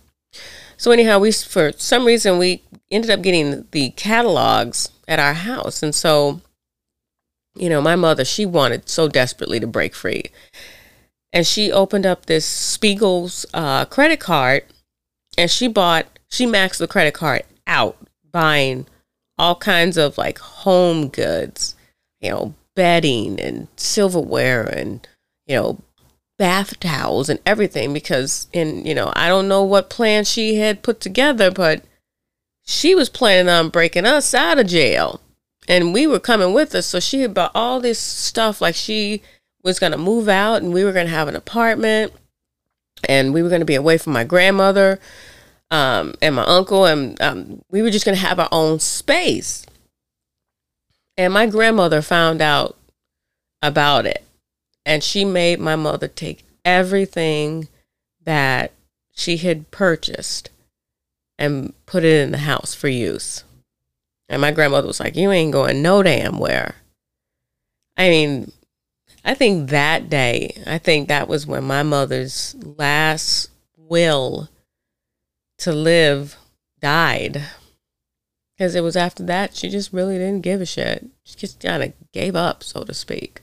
So 0.77 0.91
anyhow, 0.91 1.21
we 1.21 1.31
for 1.33 1.73
some 1.77 2.05
reason 2.05 2.39
we 2.39 2.63
ended 2.91 3.11
up 3.11 3.23
getting 3.23 3.67
the 3.71 3.91
catalogs 3.91 4.91
at 5.07 5.21
our 5.21 5.35
house, 5.35 5.83
and 5.85 5.95
so 5.95 6.41
you 7.61 7.69
know, 7.69 7.81
my 7.81 7.95
mother 7.95 8.25
she 8.25 8.47
wanted 8.47 8.89
so 8.89 9.07
desperately 9.07 9.61
to 9.61 9.67
break 9.67 9.95
free, 9.95 10.25
and 11.33 11.47
she 11.47 11.71
opened 11.71 12.07
up 12.07 12.27
this 12.27 12.47
Spiegel's 12.47 13.47
uh, 13.55 13.85
credit 13.85 14.19
card, 14.21 14.65
and 15.37 15.51
she 15.51 15.69
bought 15.69 16.07
she 16.29 16.47
maxed 16.47 16.79
the 16.79 16.89
credit 16.89 17.15
card 17.15 17.43
out, 17.67 17.97
buying 18.33 18.87
all 19.39 19.57
kinds 19.57 19.97
of 19.97 20.17
like 20.19 20.39
home 20.39 21.09
goods, 21.09 21.75
you 22.21 22.31
know, 22.31 22.55
bedding 22.77 23.41
and 23.41 23.69
silverware 23.77 24.65
and, 24.65 25.07
you 25.47 25.57
know, 25.57 25.79
bath 26.39 26.79
towels 26.81 27.29
and 27.29 27.39
everything 27.45 27.93
because 27.93 28.47
in, 28.53 28.85
you 28.87 28.95
know, 28.95 29.13
I 29.15 29.29
don't 29.29 29.49
know 29.49 29.63
what 29.63 29.91
plan 29.91 30.25
she 30.25 30.57
had 30.57 30.83
put 30.83 31.01
together, 31.01 31.51
but 31.51 31.83
she 32.65 32.95
was 32.95 33.09
planning 33.09 33.49
on 33.49 33.71
breaking 33.71 34.07
us 34.07 34.35
out 34.35 34.59
of 34.59 34.67
jail. 34.67 35.21
And 35.69 35.93
we 35.93 36.07
were 36.07 36.21
coming 36.21 36.53
with 36.53 36.75
us. 36.75 36.87
So 36.87 37.01
she 37.01 37.21
had 37.21 37.35
bought 37.35 37.53
all 37.55 37.81
this 37.81 37.99
stuff 37.99 38.61
like 38.61 38.75
she 38.75 39.23
was 39.63 39.79
going 39.79 39.93
to 39.93 39.99
move 39.99 40.29
out 40.29 40.63
and 40.63 40.73
we 40.73 40.85
were 40.85 40.93
going 40.93 41.07
to 41.07 41.13
have 41.13 41.29
an 41.29 41.37
apartment 41.37 42.13
and 43.09 43.33
we 43.33 43.43
were 43.43 43.49
going 43.49 43.61
to 43.61 43.67
be 43.67 43.75
away 43.75 43.99
from 43.99 44.13
my 44.13 44.25
grandmother 44.25 44.99
um, 45.71 46.15
and 46.21 46.35
my 46.35 46.45
uncle, 46.45 46.85
and 46.85 47.21
um, 47.21 47.63
we 47.71 47.83
were 47.83 47.91
just 47.91 48.05
going 48.05 48.17
to 48.17 48.27
have 48.27 48.41
our 48.41 48.49
own 48.51 48.81
space. 48.81 49.65
And 51.17 51.33
my 51.33 51.47
grandmother 51.47 52.03
found 52.03 52.41
out 52.41 52.77
about 53.63 54.07
it, 54.07 54.25
and 54.85 55.05
she 55.05 55.25
made 55.25 55.61
my 55.61 55.77
mother 55.77 56.09
take 56.09 56.45
everything 56.65 57.69
that 58.25 58.73
she 59.15 59.37
had 59.37 59.71
purchased 59.71 60.51
and 61.39 61.73
put 61.87 62.05
it 62.05 62.21
in 62.21 62.33
the 62.33 62.39
house 62.39 62.75
for 62.75 62.89
use. 62.89 63.45
And 64.31 64.41
my 64.41 64.53
grandmother 64.53 64.87
was 64.87 65.01
like, 65.01 65.17
You 65.17 65.33
ain't 65.33 65.53
going 65.53 65.83
no 65.83 66.03
damn 66.03 66.39
where. 66.39 66.77
I 67.97 68.09
mean, 68.09 68.53
I 69.25 69.35
think 69.35 69.69
that 69.69 70.09
day, 70.09 70.63
I 70.67 70.79
think 70.79 71.09
that 71.09 71.29
was 71.29 71.47
when 71.47 71.65
my 71.65 71.83
mother's 71.83 72.55
last 72.79 73.51
will 73.77 74.49
to 75.59 75.73
live 75.73 76.37
died. 76.81 77.43
Because 78.57 78.75
it 78.75 78.83
was 78.83 78.97
after 78.97 79.25
that, 79.25 79.57
she 79.57 79.69
just 79.69 79.93
really 79.93 80.17
didn't 80.17 80.43
give 80.43 80.61
a 80.61 80.67
shit. 80.67 81.07
She 81.25 81.37
just 81.37 81.61
kind 81.61 81.83
of 81.83 81.93
gave 82.13 82.37
up, 82.37 82.63
so 82.63 82.85
to 82.85 82.95
speak. 82.95 83.43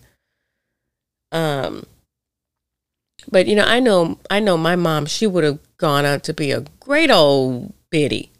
Um, 1.31 1.85
but 3.29 3.45
you 3.45 3.55
know, 3.55 3.65
I 3.65 3.81
know, 3.81 4.19
I 4.29 4.39
know 4.39 4.57
my 4.57 4.75
mom. 4.77 5.05
She 5.05 5.27
would 5.27 5.43
have 5.43 5.59
gone 5.77 6.05
on 6.05 6.21
to 6.21 6.33
be 6.33 6.51
a 6.51 6.61
great 6.79 7.11
old 7.11 7.73
biddy. 7.89 8.31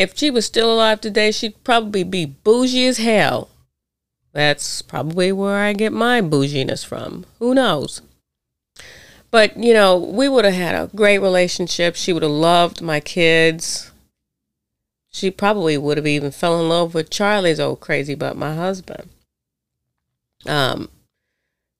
If 0.00 0.16
she 0.16 0.30
was 0.30 0.46
still 0.46 0.72
alive 0.72 1.02
today, 1.02 1.30
she'd 1.30 1.62
probably 1.62 2.04
be 2.04 2.24
bougie 2.24 2.86
as 2.86 2.96
hell. 2.96 3.50
That's 4.32 4.80
probably 4.80 5.30
where 5.30 5.58
I 5.58 5.74
get 5.74 5.92
my 5.92 6.22
bouginess 6.22 6.82
from. 6.82 7.26
Who 7.38 7.54
knows? 7.54 8.00
But, 9.30 9.58
you 9.58 9.74
know, 9.74 9.98
we 9.98 10.26
would 10.26 10.46
have 10.46 10.54
had 10.54 10.74
a 10.74 10.88
great 10.96 11.18
relationship. 11.18 11.96
She 11.96 12.14
would 12.14 12.22
have 12.22 12.32
loved 12.32 12.80
my 12.80 12.98
kids. 12.98 13.90
She 15.10 15.30
probably 15.30 15.76
would 15.76 15.98
have 15.98 16.06
even 16.06 16.30
fell 16.30 16.58
in 16.58 16.70
love 16.70 16.94
with 16.94 17.10
Charlie's 17.10 17.60
old 17.60 17.80
crazy 17.80 18.14
but 18.14 18.38
my 18.38 18.54
husband. 18.54 19.10
Um, 20.46 20.88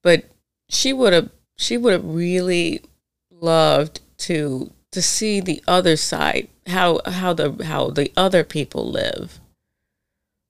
but 0.03 0.27
she 0.69 0.93
would 0.93 1.15
have 1.15 1.31
she 1.57 1.79
would 1.79 1.95
have 1.95 2.05
really 2.05 2.83
loved 3.31 4.01
to 4.19 4.73
to 4.93 5.03
see 5.03 5.41
the 5.41 5.63
other 5.69 5.97
side, 5.97 6.49
how 6.67 7.01
how 7.07 7.33
the 7.33 7.65
how 7.65 7.91
the 7.91 8.13
other 8.17 8.45
people 8.45 8.91
live. 8.91 9.41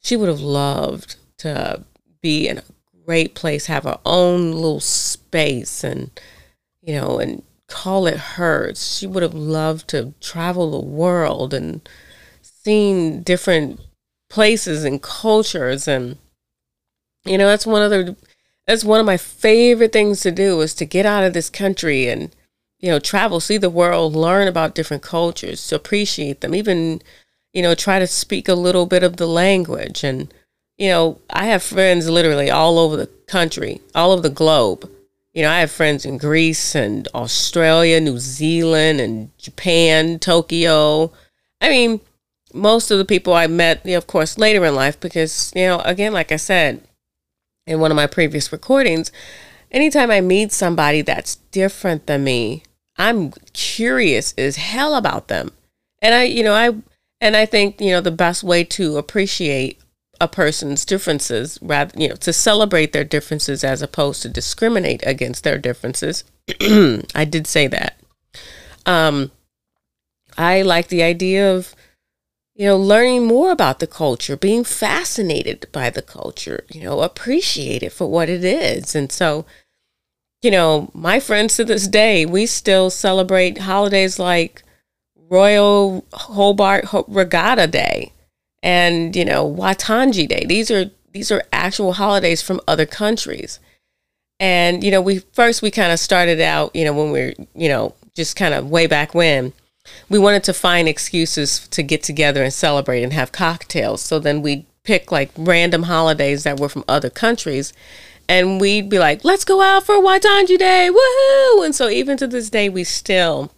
She 0.03 0.17
would 0.17 0.29
have 0.29 0.41
loved 0.41 1.17
to 1.39 1.85
be 2.23 2.49
in 2.49 2.59
a 2.59 2.65
great 3.05 3.35
place, 3.35 3.67
have 3.67 3.85
her 3.85 3.99
own 4.05 4.53
little 4.53 4.81
space 4.81 5.85
and 5.85 6.11
you 6.83 6.95
know, 6.95 7.19
and 7.19 7.43
call 7.69 8.07
it 8.07 8.17
hers. 8.17 8.99
She 8.99 9.07
would 9.07 9.23
have 9.23 9.35
loved 9.35 9.89
to 9.89 10.15
travel 10.21 10.71
the 10.71 10.87
world 10.87 11.53
and 11.55 11.87
seen 12.43 13.23
different 13.23 13.81
places 14.29 14.85
and 14.85 15.03
cultures 15.03 15.89
and 15.89 16.17
you 17.25 17.37
know, 17.37 17.49
that's 17.49 17.67
one 17.67 17.83
of 17.83 17.91
the 17.91 18.17
that's 18.67 18.85
one 18.85 19.01
of 19.01 19.07
my 19.07 19.17
favorite 19.17 19.93
things 19.93 20.21
to 20.21 20.31
do 20.31 20.61
is 20.61 20.75
to 20.75 20.85
get 20.85 21.05
out 21.05 21.25
of 21.25 21.33
this 21.33 21.51
country 21.51 22.09
and 22.09 22.35
you 22.81 22.91
know, 22.91 22.99
travel, 22.99 23.41
see 23.41 23.59
the 23.59 23.71
world, 23.71 24.15
learn 24.15 24.49
about 24.49 24.75
different 24.75 25.03
cultures, 25.03 25.67
to 25.69 25.77
appreciate 25.77 26.41
them, 26.41 26.55
even 26.55 27.03
you 27.53 27.63
know, 27.63 27.75
try 27.75 27.99
to 27.99 28.07
speak 28.07 28.49
a 28.49 28.55
little 28.55 28.87
bit 28.87 29.03
of 29.03 29.17
the 29.17 29.27
language 29.27 30.05
and 30.05 30.33
you 30.79 30.89
know, 30.89 31.21
I 31.29 31.45
have 31.47 31.63
friends 31.63 32.09
literally 32.09 32.51
all 32.51 32.79
over 32.79 32.97
the 32.97 33.09
country, 33.27 33.83
all 33.95 34.13
over 34.13 34.23
the 34.23 34.31
globe 34.31 34.89
you 35.33 35.43
know, 35.43 35.51
I 35.51 35.61
have 35.61 35.71
friends 35.71 36.05
in 36.05 36.19
Greece 36.19 36.75
and 36.75 37.07
Australia, 37.15 38.01
New 38.01 38.19
Zealand, 38.19 39.01
and 39.01 39.37
Japan, 39.39 40.19
Tokyo. 40.19 41.13
I 41.61 41.69
mean, 41.69 42.01
most 42.53 42.91
of 42.91 42.99
the 42.99 43.05
people 43.05 43.33
I 43.33 43.47
met, 43.47 43.85
you 43.85 43.93
know, 43.93 43.99
of 43.99 44.09
course, 44.09 44.39
later 44.39 44.65
in 44.65 44.75
life, 44.75 44.99
because, 44.99 45.53
you 45.55 45.67
know, 45.67 45.81
again, 45.81 46.13
like 46.13 46.33
I 46.33 46.37
said 46.37 46.83
in 47.67 47.79
one 47.79 47.93
of 47.93 47.97
my 47.97 48.09
previous 48.09 48.51
recordings, 48.51 49.13
anytime 49.71 50.11
I 50.11 50.21
meet 50.21 50.51
somebody 50.51 51.03
that's 51.03 51.37
different 51.53 52.07
than 52.07 52.25
me, 52.25 52.65
I'm 53.01 53.33
curious 53.55 54.35
as 54.37 54.57
hell 54.57 54.95
about 54.95 55.29
them. 55.29 55.53
And 56.03 56.15
I, 56.15 56.25
you 56.25 56.45
know, 56.45 56.55
I, 56.55 56.75
and 57.21 57.35
I 57.35 57.47
think, 57.47 57.81
you 57.81 57.91
know, 57.91 58.03
the 58.03 58.11
best 58.11 58.45
way 58.45 58.63
to 58.65 58.99
appreciate 58.99 59.81
a 60.21 60.29
person's 60.29 60.85
differences 60.85 61.59
rather 61.63 61.99
you 61.99 62.07
know 62.07 62.15
to 62.15 62.33
celebrate 62.33 62.93
their 62.93 63.05
differences 63.05 63.65
as 63.65 63.81
opposed 63.81 64.21
to 64.21 64.29
discriminate 64.29 65.03
against 65.07 65.45
their 65.45 65.57
differences 65.57 66.25
i 67.15 67.25
did 67.27 67.47
say 67.47 67.67
that 67.67 67.99
um 68.85 69.31
i 70.37 70.61
like 70.61 70.89
the 70.89 71.03
idea 71.03 71.51
of 71.55 71.75
you 72.55 72.67
know 72.67 72.77
learning 72.77 73.25
more 73.27 73.51
about 73.51 73.79
the 73.79 73.87
culture 73.87 74.37
being 74.37 74.63
fascinated 74.63 75.67
by 75.73 75.89
the 75.89 76.03
culture 76.03 76.65
you 76.71 76.83
know 76.83 77.01
appreciate 77.01 77.83
it 77.83 77.93
for 77.93 78.07
what 78.07 78.29
it 78.29 78.45
is 78.45 78.95
and 78.95 79.11
so 79.11 79.47
you 80.43 80.51
know 80.51 80.91
my 80.95 81.21
friends 81.21 81.57
to 81.57 81.65
this 81.65 81.87
day 81.87 82.25
we 82.25 82.47
still 82.47 82.91
celebrate 82.91 83.59
holidays 83.59 84.19
like 84.19 84.63
royal 85.29 86.05
hobart 86.13 86.85
regatta 87.09 87.67
day 87.67 88.13
and 88.63 89.15
you 89.17 89.25
know 89.25 89.51
Waitangi 89.51 90.29
Day. 90.29 90.45
These 90.47 90.71
are 90.71 90.91
these 91.13 91.31
are 91.31 91.43
actual 91.53 91.95
holidays 91.95 92.43
from 92.43 92.61
other 92.69 92.87
countries. 92.87 93.59
And 94.39 94.83
you 94.83 94.91
know, 94.91 95.01
we 95.01 95.21
first 95.33 95.63
we 95.63 95.71
kind 95.71 95.93
of 95.93 95.99
started 95.99 96.41
out, 96.41 96.75
you 96.75 96.85
know, 96.85 96.93
when 96.93 97.11
we 97.11 97.21
are 97.21 97.35
you 97.55 97.69
know, 97.69 97.95
just 98.15 98.37
kind 98.37 98.55
of 98.55 98.71
way 98.71 98.87
back 98.87 99.15
when 99.15 99.53
we 100.09 100.19
wanted 100.19 100.45
to 100.45 100.53
find 100.53 100.89
excuses 100.89 101.67
to 101.69 101.83
get 101.83 102.03
together 102.03 102.43
and 102.43 102.53
celebrate 102.53 103.03
and 103.03 103.13
have 103.13 103.33
cocktails. 103.33 104.03
So 104.03 104.19
then 104.19 104.43
we'd 104.43 104.67
pick 104.85 105.13
like 105.13 105.31
random 105.37 105.85
holidays 105.85 106.45
that 106.45 106.59
were 106.59 106.69
from 106.69 106.85
other 106.89 107.11
countries 107.11 107.73
and 108.31 108.61
we'd 108.61 108.89
be 108.89 109.01
like, 109.01 109.25
let's 109.25 109.45
go 109.45 109.61
out 109.61 109.85
for 109.85 109.97
Waitangi 109.97 110.57
Day, 110.57 110.89
woohoo! 110.89 111.65
And 111.65 111.75
so 111.75 111.89
even 111.89 112.17
to 112.19 112.29
this 112.29 112.49
day, 112.49 112.69
we 112.69 112.85
still 112.85 113.51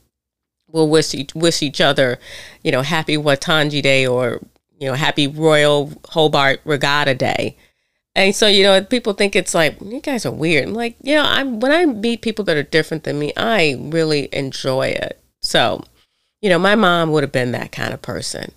will 0.67 0.89
wish 0.89 1.15
each, 1.15 1.35
wish 1.35 1.63
each 1.63 1.79
other, 1.79 2.19
you 2.65 2.73
know, 2.73 2.81
happy 2.81 3.19
Waitangi 3.19 3.83
Day 3.83 4.07
or 4.07 4.41
you 4.83 4.89
know, 4.89 4.95
happy 4.95 5.29
Royal 5.29 5.93
Hobart 6.09 6.61
Regatta 6.65 7.15
Day. 7.15 7.57
And 8.17 8.35
so, 8.35 8.49
you 8.49 8.65
know, 8.65 8.83
people 8.83 9.13
think 9.13 9.37
it's 9.37 9.55
like, 9.55 9.81
you 9.81 10.01
guys 10.01 10.27
are 10.27 10.33
weird. 10.33 10.67
I'm 10.67 10.75
like, 10.75 10.97
you 11.03 11.15
know, 11.15 11.23
I'm 11.25 11.61
when 11.61 11.71
I 11.71 11.87
meet 11.87 12.21
people 12.23 12.45
that 12.47 12.57
are 12.57 12.65
different 12.65 13.05
than 13.05 13.19
me, 13.19 13.33
I 13.37 13.77
really 13.79 14.29
enjoy 14.33 14.89
it. 14.89 15.23
So, 15.41 15.85
you 16.41 16.49
know, 16.49 16.59
my 16.59 16.75
mom 16.75 17.13
would 17.13 17.23
have 17.23 17.31
been 17.31 17.53
that 17.53 17.71
kind 17.71 17.95
of 17.95 18.03
person. 18.03 18.51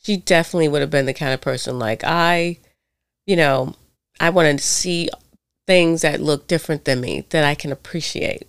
She 0.00 0.16
definitely 0.18 0.68
would 0.68 0.80
have 0.80 0.90
been 0.90 1.06
the 1.06 1.14
kind 1.14 1.34
of 1.34 1.40
person 1.40 1.78
like 1.78 2.04
I, 2.04 2.58
you 3.26 3.34
know, 3.34 3.74
I 4.20 4.30
want 4.30 4.56
to 4.56 4.64
see 4.64 5.08
things 5.66 6.02
that 6.02 6.20
look 6.20 6.46
different 6.46 6.84
than 6.84 7.00
me 7.00 7.24
that 7.30 7.44
I 7.44 7.54
can 7.54 7.72
appreciate. 7.72 8.48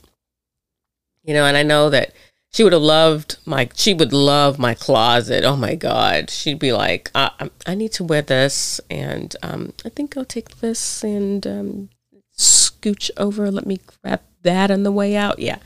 You 1.24 1.34
know, 1.34 1.46
and 1.46 1.58
I 1.58 1.64
know 1.64 1.90
that 1.90 2.14
she 2.52 2.64
would 2.64 2.74
have 2.74 2.82
loved 2.82 3.38
my 3.46 3.70
she 3.76 3.94
would 3.94 4.14
love 4.14 4.58
my 4.58 4.74
closet 4.74 5.44
oh 5.44 5.58
my 5.58 5.76
god 5.76 6.30
she'd 6.30 6.58
be 6.58 6.72
like 6.72 7.12
i, 7.14 7.30
I 7.68 7.76
need 7.76 7.92
to 7.94 8.04
wear 8.06 8.22
this 8.22 8.80
and 8.90 9.36
um, 9.44 9.74
i 9.84 9.90
think 9.90 10.16
i'll 10.16 10.24
take 10.24 10.60
this 10.60 11.04
and 11.04 11.46
um, 11.46 11.90
scooch 12.38 13.12
over 13.18 13.52
let 13.52 13.66
me 13.66 13.82
grab 14.02 14.22
that 14.44 14.72
on 14.72 14.84
the 14.84 14.92
way 14.92 15.18
out 15.18 15.40
yeah 15.40 15.58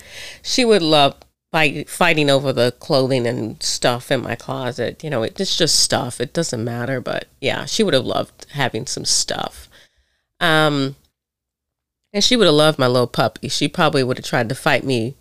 she 0.42 0.66
would 0.66 0.82
love 0.82 1.16
fight, 1.52 1.90
fighting 1.90 2.30
over 2.30 2.54
the 2.54 2.74
clothing 2.80 3.26
and 3.28 3.62
stuff 3.62 4.12
in 4.12 4.22
my 4.22 4.36
closet. 4.36 5.04
You 5.04 5.10
know, 5.10 5.24
it's 5.24 5.58
just 5.58 5.80
stuff. 5.80 6.22
It 6.22 6.34
doesn't 6.34 6.64
matter. 6.64 7.02
But 7.02 7.26
yeah, 7.42 7.66
she 7.66 7.84
would 7.84 7.94
have 7.94 8.06
loved 8.06 8.46
having 8.52 8.86
some 8.86 9.06
stuff. 9.06 9.68
Um, 10.40 10.96
and 12.14 12.24
she 12.24 12.36
would 12.36 12.46
have 12.46 12.56
loved 12.56 12.80
my 12.80 12.88
little 12.88 13.08
puppy. 13.08 13.48
She 13.48 13.68
probably 13.68 14.04
would 14.04 14.18
have 14.18 14.26
tried 14.26 14.50
to 14.50 14.56
fight 14.56 14.84
me 14.84 15.16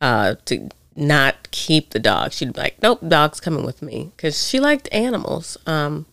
uh, 0.00 0.36
to 0.46 0.68
not 0.96 1.50
keep 1.50 1.90
the 1.90 1.98
dog. 1.98 2.32
She'd 2.32 2.52
be 2.52 2.60
like, 2.60 2.82
nope, 2.82 3.00
dog's 3.06 3.40
coming 3.40 3.64
with 3.64 3.82
me. 3.82 4.12
Because 4.16 4.46
she 4.46 4.60
liked 4.60 4.88
animals. 4.92 5.56
Um, 5.66 6.06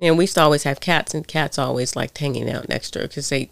and 0.00 0.18
we 0.18 0.24
used 0.24 0.34
to 0.34 0.42
always 0.42 0.64
have 0.64 0.80
cats, 0.80 1.14
and 1.14 1.26
cats 1.26 1.58
always 1.58 1.96
liked 1.96 2.18
hanging 2.18 2.50
out 2.50 2.68
next 2.68 2.90
to 2.90 3.00
her 3.00 3.08
because 3.08 3.30
they, 3.30 3.48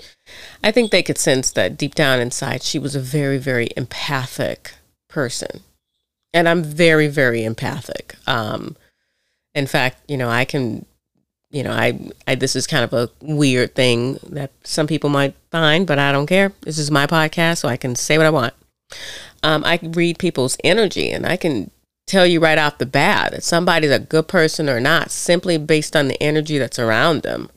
I 0.63 0.71
think 0.71 0.91
they 0.91 1.03
could 1.03 1.17
sense 1.17 1.51
that 1.53 1.79
deep 1.79 1.95
down 1.95 2.21
inside 2.21 2.63
she 2.63 2.79
was 2.79 2.95
a 2.95 3.01
very, 3.01 3.39
very 3.39 3.69
empathic 3.77 4.75
person. 5.09 5.61
And 6.35 6.49
I'm 6.49 6.63
very, 6.63 7.09
very 7.09 7.45
empathic. 7.45 8.17
Um, 8.27 8.77
in 9.55 9.67
fact, 9.67 10.03
you 10.09 10.17
know, 10.17 10.29
I 10.29 10.45
can, 10.45 10.85
you 11.55 11.63
know, 11.63 11.71
I, 11.71 11.99
I, 12.27 12.35
this 12.35 12.57
is 12.57 12.67
kind 12.67 12.83
of 12.83 12.93
a 12.93 13.09
weird 13.23 13.77
thing 13.77 14.19
that 14.31 14.51
some 14.65 14.89
people 14.89 15.09
might 15.09 15.37
find, 15.53 15.87
but 15.87 16.01
I 16.01 16.11
don't 16.11 16.27
care. 16.27 16.53
This 16.63 16.79
is 16.79 16.91
my 16.91 17.07
podcast, 17.07 17.59
so 17.59 17.69
I 17.69 17.77
can 17.77 17.95
say 17.95 18.19
what 18.19 18.27
I 18.27 18.31
want. 18.31 18.55
Um, 19.45 19.63
I 19.65 19.79
read 19.81 20.19
people's 20.19 20.59
energy 20.65 21.11
and 21.11 21.25
I 21.25 21.37
can 21.37 21.71
tell 22.09 22.27
you 22.27 22.41
right 22.41 22.59
off 22.59 22.79
the 22.79 22.87
bat 22.87 23.31
that 23.31 23.45
somebody's 23.45 23.93
a 23.93 24.01
good 24.01 24.27
person 24.27 24.69
or 24.69 24.81
not 24.81 25.13
simply 25.13 25.57
based 25.57 25.95
on 25.95 26.09
the 26.09 26.21
energy 26.21 26.59
that's 26.59 26.79
around 26.79 27.23
them. 27.23 27.49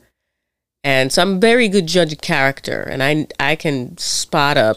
And 0.84 1.12
so 1.12 1.24
I'm 1.24 1.38
a 1.38 1.40
very 1.40 1.68
good 1.68 1.88
judge 1.88 2.14
of 2.14 2.22
character 2.22 2.82
and 2.82 3.02
I 3.02 3.28
I 3.40 3.56
can 3.56 3.98
spot 3.98 4.58
a 4.58 4.76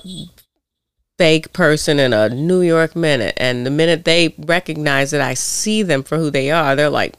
fake 1.19 1.53
person 1.53 2.01
in 2.01 2.15
a 2.15 2.31
New 2.31 2.63
York 2.63 2.97
minute 2.97 3.35
and 3.37 3.67
the 3.67 3.71
minute 3.71 4.07
they 4.07 4.35
recognize 4.39 5.11
that 5.11 5.21
I 5.21 5.35
see 5.35 5.83
them 5.83 6.03
for 6.03 6.17
who 6.17 6.31
they 6.31 6.51
are, 6.51 6.75
they're 6.75 6.89
like 6.89 7.15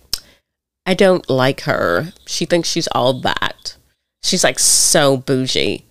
I 0.86 0.94
don't 0.94 1.30
like 1.30 1.62
her. 1.62 2.14
She 2.26 2.46
thinks 2.46 2.70
she's 2.70 2.88
all 2.88 3.14
that. 3.22 3.78
She's 4.24 4.44
like 4.44 4.60
so 4.60 5.18
bougie. 5.18 5.86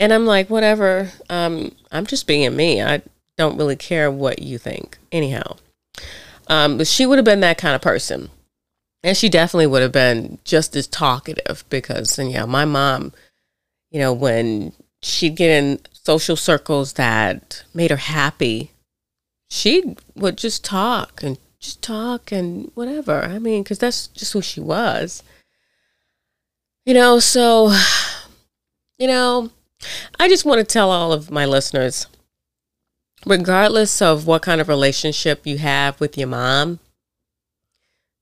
And 0.00 0.12
I'm 0.12 0.26
like, 0.26 0.50
whatever. 0.50 1.10
Um, 1.30 1.74
I'm 1.92 2.06
just 2.06 2.26
being 2.26 2.54
me. 2.56 2.82
I 2.82 3.02
don't 3.36 3.56
really 3.56 3.76
care 3.76 4.10
what 4.10 4.42
you 4.42 4.58
think. 4.58 4.98
Anyhow. 5.12 5.56
Um, 6.48 6.78
but 6.78 6.86
she 6.86 7.06
would 7.06 7.18
have 7.18 7.24
been 7.24 7.40
that 7.40 7.58
kind 7.58 7.74
of 7.74 7.80
person. 7.80 8.30
And 9.02 9.16
she 9.16 9.28
definitely 9.28 9.66
would 9.66 9.82
have 9.82 9.92
been 9.92 10.38
just 10.44 10.74
as 10.76 10.86
talkative 10.86 11.64
because, 11.68 12.18
and 12.18 12.30
yeah, 12.30 12.46
my 12.46 12.64
mom, 12.64 13.12
you 13.90 14.00
know, 14.00 14.12
when 14.12 14.72
she'd 15.02 15.36
get 15.36 15.50
in 15.50 15.78
social 15.92 16.36
circles 16.36 16.94
that 16.94 17.64
made 17.74 17.90
her 17.90 17.96
happy, 17.96 18.70
she 19.50 19.96
would 20.16 20.38
just 20.38 20.64
talk 20.64 21.22
and 21.22 21.38
just 21.64 21.82
talk 21.82 22.30
and 22.30 22.70
whatever. 22.74 23.22
I 23.22 23.38
mean, 23.38 23.62
because 23.62 23.78
that's 23.78 24.06
just 24.08 24.32
who 24.32 24.42
she 24.42 24.60
was. 24.60 25.22
You 26.84 26.94
know, 26.94 27.18
so, 27.18 27.74
you 28.98 29.06
know, 29.06 29.50
I 30.20 30.28
just 30.28 30.44
want 30.44 30.60
to 30.60 30.64
tell 30.64 30.90
all 30.90 31.12
of 31.12 31.30
my 31.30 31.46
listeners 31.46 32.06
regardless 33.26 34.02
of 34.02 34.26
what 34.26 34.42
kind 34.42 34.60
of 34.60 34.68
relationship 34.68 35.46
you 35.46 35.58
have 35.58 35.98
with 36.00 36.18
your 36.18 36.28
mom, 36.28 36.78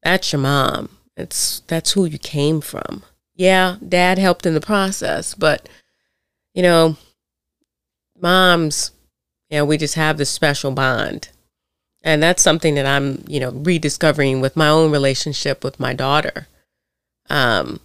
that's 0.02 0.32
your 0.32 0.40
mom. 0.40 0.88
It's 1.16 1.61
that's 1.66 1.92
who 1.92 2.04
you 2.04 2.18
came 2.18 2.61
from. 2.61 3.02
Yeah, 3.35 3.76
dad 3.87 4.18
helped 4.18 4.46
in 4.46 4.55
the 4.55 4.61
process, 4.61 5.35
but 5.35 5.68
you 6.55 6.62
know, 6.62 6.96
moms, 8.20 8.92
you 9.50 9.59
know, 9.59 9.64
we 9.64 9.76
just 9.76 9.94
have 9.94 10.18
this 10.18 10.31
special 10.31 10.70
bond. 10.70 11.28
And 12.04 12.22
that's 12.22 12.42
something 12.42 12.74
that 12.74 12.86
I'm, 12.86 13.24
you 13.28 13.38
know, 13.38 13.50
rediscovering 13.50 14.40
with 14.40 14.56
my 14.56 14.68
own 14.68 14.90
relationship 14.90 15.62
with 15.62 15.78
my 15.78 15.94
daughter. 15.94 16.48
Um, 17.30 17.80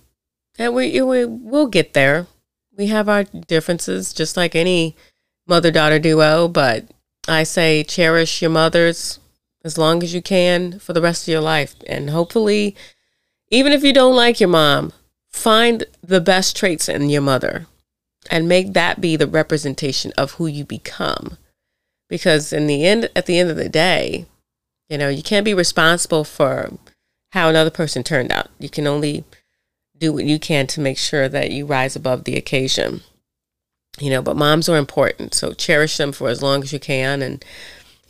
and 0.58 0.74
we, 0.74 1.00
we 1.02 1.26
we'll 1.26 1.68
get 1.68 1.94
there. 1.94 2.28
We 2.76 2.88
have 2.88 3.08
our 3.10 3.24
differences, 3.24 4.14
just 4.14 4.36
like 4.36 4.56
any 4.56 4.96
mother 5.48 5.72
daughter 5.72 6.00
duo, 6.00 6.48
but 6.48 6.86
I 7.28 7.44
say 7.44 7.84
cherish 7.84 8.42
your 8.42 8.52
mothers 8.52 9.20
as 9.64 9.78
long 9.78 10.02
as 10.02 10.14
you 10.14 10.22
can 10.22 10.80
for 10.80 10.94
the 10.94 11.02
rest 11.02 11.24
of 11.24 11.32
your 11.32 11.42
life. 11.42 11.76
And 11.88 12.10
hopefully, 12.10 12.76
even 13.50 13.72
if 13.72 13.84
you 13.84 13.94
don't 13.94 14.16
like 14.16 14.40
your 14.40 14.50
mom, 14.50 14.94
find 15.32 15.86
the 16.02 16.22
best 16.22 16.56
traits 16.56 16.90
in 16.90 17.10
your 17.10 17.22
mother 17.22 17.68
and 18.30 18.48
make 18.48 18.74
that 18.74 19.00
be 19.00 19.16
the 19.16 19.28
representation 19.28 20.12
of 20.18 20.32
who 20.34 20.48
you 20.48 20.66
become. 20.66 21.38
Because 22.10 22.54
in 22.54 22.68
the 22.68 22.86
end, 22.86 23.10
at 23.16 23.26
the 23.26 23.38
end 23.38 23.50
of 23.50 23.58
the 23.58 23.70
day, 23.70 24.26
you 24.90 24.98
know, 24.98 25.10
you 25.10 25.24
can't 25.24 25.46
be 25.46 25.54
responsible 25.54 26.24
for 26.24 26.72
how 27.32 27.50
another 27.50 27.70
person 27.70 28.04
turned 28.04 28.32
out. 28.32 28.48
You 28.60 28.70
can 28.70 28.88
only 28.88 29.26
do 29.98 30.14
what 30.14 30.26
you 30.26 30.40
can 30.40 30.68
to 30.68 30.80
make 30.80 30.98
sure 30.98 31.28
that 31.28 31.52
you 31.52 31.66
rise 31.66 31.96
above 31.96 32.24
the 32.24 32.36
occasion 32.36 33.02
you 34.00 34.10
know 34.10 34.22
but 34.22 34.38
moms 34.38 34.70
are 34.70 34.78
important. 34.78 35.34
So 35.34 35.54
cherish 35.54 35.98
them 35.98 36.12
for 36.12 36.30
as 36.30 36.42
long 36.42 36.64
as 36.64 36.72
you 36.72 36.80
can. 36.80 37.22
And 37.22 37.44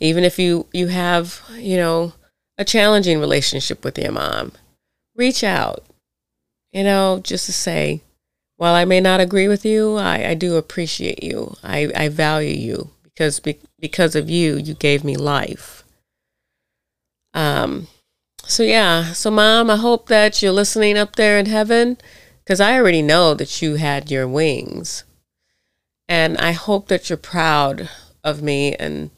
even 0.00 0.24
if 0.24 0.38
you 0.38 0.66
you 0.72 0.88
have 0.88 1.42
you 1.54 1.76
know 1.76 2.12
a 2.56 2.64
challenging 2.64 3.20
relationship 3.20 3.84
with 3.84 3.98
your 3.98 4.12
mom 4.12 4.52
reach 5.14 5.44
out 5.44 5.84
you 6.72 6.82
know 6.82 7.20
just 7.22 7.46
to 7.46 7.52
say 7.52 8.00
while 8.56 8.74
i 8.74 8.84
may 8.84 9.00
not 9.00 9.20
agree 9.20 9.46
with 9.48 9.64
you 9.64 9.96
i, 9.96 10.30
I 10.30 10.34
do 10.34 10.56
appreciate 10.56 11.22
you. 11.22 11.56
I, 11.62 11.90
I 11.94 12.08
value 12.08 12.54
you 12.54 12.90
because 13.18 13.40
be, 13.40 13.58
because 13.80 14.14
of 14.14 14.30
you 14.30 14.56
you 14.56 14.74
gave 14.74 15.02
me 15.02 15.16
life 15.16 15.84
um 17.34 17.88
so 18.44 18.62
yeah 18.62 19.12
so 19.12 19.30
mom 19.30 19.68
i 19.68 19.76
hope 19.76 20.06
that 20.06 20.40
you're 20.40 20.52
listening 20.52 20.96
up 20.96 21.16
there 21.16 21.38
in 21.38 21.46
heaven 21.46 21.98
because 22.44 22.60
i 22.60 22.74
already 22.74 23.02
know 23.02 23.34
that 23.34 23.60
you 23.60 23.74
had 23.74 24.10
your 24.10 24.28
wings 24.28 25.04
and 26.08 26.38
I 26.38 26.52
hope 26.52 26.88
that 26.88 27.08
you're 27.10 27.18
proud 27.18 27.90
of 28.24 28.42
me 28.42 28.74
and 28.74 29.10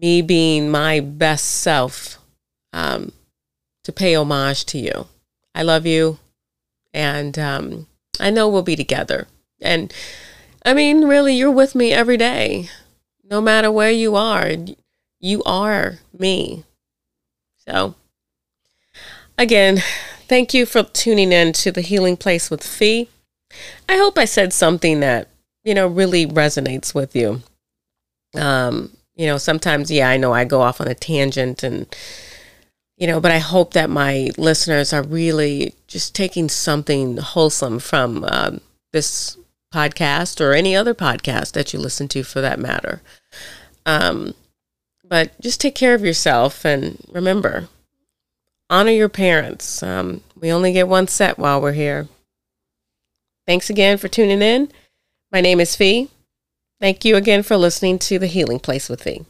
me 0.00 0.22
being 0.22 0.70
my 0.70 1.00
best 1.00 1.44
self 1.44 2.18
um, 2.72 3.12
to 3.82 3.92
pay 3.92 4.14
homage 4.14 4.64
to 4.66 4.78
you. 4.78 5.08
I 5.54 5.62
love 5.62 5.86
you. 5.86 6.18
And 6.94 7.36
um, 7.38 7.88
I 8.20 8.30
know 8.30 8.48
we'll 8.48 8.62
be 8.62 8.76
together. 8.76 9.26
And 9.60 9.92
I 10.68 10.74
mean, 10.74 11.06
really, 11.06 11.34
you're 11.34 11.50
with 11.50 11.74
me 11.74 11.94
every 11.94 12.18
day. 12.18 12.68
No 13.24 13.40
matter 13.40 13.72
where 13.72 13.90
you 13.90 14.16
are, 14.16 14.50
you 15.18 15.42
are 15.44 15.94
me. 16.12 16.64
So, 17.66 17.94
again, 19.38 19.78
thank 20.26 20.52
you 20.52 20.66
for 20.66 20.82
tuning 20.82 21.32
in 21.32 21.54
to 21.54 21.72
the 21.72 21.80
Healing 21.80 22.18
Place 22.18 22.50
with 22.50 22.62
Fee. 22.62 23.08
I 23.88 23.96
hope 23.96 24.18
I 24.18 24.26
said 24.26 24.52
something 24.52 25.00
that, 25.00 25.28
you 25.64 25.72
know, 25.72 25.86
really 25.86 26.26
resonates 26.26 26.94
with 26.94 27.16
you. 27.16 27.40
Um, 28.34 28.90
you 29.16 29.24
know, 29.24 29.38
sometimes, 29.38 29.90
yeah, 29.90 30.10
I 30.10 30.18
know 30.18 30.34
I 30.34 30.44
go 30.44 30.60
off 30.60 30.82
on 30.82 30.88
a 30.88 30.94
tangent 30.94 31.62
and, 31.62 31.86
you 32.98 33.06
know, 33.06 33.20
but 33.20 33.32
I 33.32 33.38
hope 33.38 33.72
that 33.72 33.88
my 33.88 34.28
listeners 34.36 34.92
are 34.92 35.02
really 35.02 35.72
just 35.86 36.14
taking 36.14 36.50
something 36.50 37.16
wholesome 37.16 37.78
from 37.78 38.24
um, 38.24 38.60
this 38.92 39.38
podcast 39.72 40.40
or 40.40 40.52
any 40.52 40.74
other 40.74 40.94
podcast 40.94 41.52
that 41.52 41.72
you 41.72 41.78
listen 41.78 42.08
to 42.08 42.22
for 42.22 42.40
that 42.40 42.58
matter. 42.58 43.02
Um, 43.86 44.34
but 45.04 45.38
just 45.40 45.60
take 45.60 45.74
care 45.74 45.94
of 45.94 46.04
yourself 46.04 46.64
and 46.64 47.02
remember, 47.10 47.68
honor 48.70 48.90
your 48.90 49.08
parents. 49.08 49.82
Um, 49.82 50.22
we 50.38 50.52
only 50.52 50.72
get 50.72 50.88
one 50.88 51.08
set 51.08 51.38
while 51.38 51.60
we're 51.60 51.72
here. 51.72 52.08
Thanks 53.46 53.70
again 53.70 53.96
for 53.96 54.08
tuning 54.08 54.42
in. 54.42 54.70
My 55.32 55.40
name 55.40 55.60
is 55.60 55.74
Fee. 55.74 56.10
Thank 56.80 57.04
you 57.04 57.16
again 57.16 57.42
for 57.42 57.56
listening 57.56 57.98
to 58.00 58.18
The 58.18 58.26
Healing 58.26 58.60
Place 58.60 58.88
with 58.88 59.02
Fee. 59.02 59.24